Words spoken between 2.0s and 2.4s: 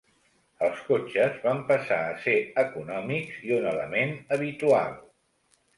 a ser